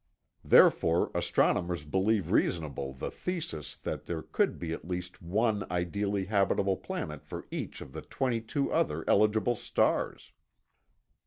Therefore, 0.43 1.11
astronomers 1.13 1.85
believe 1.85 2.31
reasonable 2.31 2.91
the 2.95 3.11
thesis 3.11 3.75
that 3.75 4.07
there 4.07 4.23
could 4.23 4.57
be 4.57 4.73
at 4.73 4.83
least 4.87 5.21
one 5.21 5.63
ideally 5.69 6.25
habitable 6.25 6.75
planet 6.77 7.23
for 7.23 7.45
each 7.51 7.81
of 7.81 7.93
the 7.93 8.01
22 8.01 8.71
other 8.71 9.07
eligible 9.07 9.55
stars. 9.55 10.31